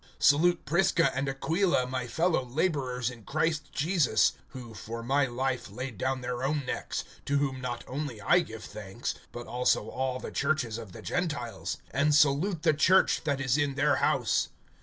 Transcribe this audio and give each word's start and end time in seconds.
(3)Salute 0.19 0.65
Prisca 0.65 1.15
and 1.15 1.29
Aquila, 1.29 1.85
my 1.85 2.07
fellow 2.07 2.43
laborers 2.43 3.11
in 3.11 3.23
Christ 3.23 3.71
Jesus 3.71 4.31
(4)(who 4.51 4.75
for 4.75 5.03
my 5.03 5.27
life 5.27 5.69
laid 5.69 5.99
down 5.99 6.21
their 6.21 6.41
own 6.43 6.65
necks; 6.65 7.03
to 7.25 7.37
whom 7.37 7.61
not 7.61 7.83
only 7.87 8.19
I 8.19 8.39
give 8.39 8.63
thanks, 8.63 9.13
but 9.31 9.45
also 9.45 9.91
all 9.91 10.17
the 10.19 10.31
churches 10.31 10.79
of 10.79 10.93
the 10.93 11.03
Gentiles), 11.03 11.77
(5)and 11.93 12.15
salute 12.15 12.63
the 12.63 12.73
church 12.73 13.25
that 13.25 13.39
is 13.39 13.59
in 13.59 13.75
their 13.75 13.97
house. 13.97 14.49